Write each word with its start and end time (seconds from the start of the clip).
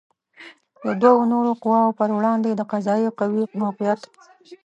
د 0.83 0.85
دوو 1.01 1.21
نورو 1.31 1.51
قواوو 1.61 1.97
پر 1.99 2.09
وړاندې 2.17 2.49
د 2.55 2.61
قضائیه 2.71 3.11
قوې 3.19 3.43
موقعیت 3.61 4.01